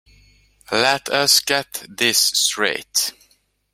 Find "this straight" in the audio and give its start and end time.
1.87-3.13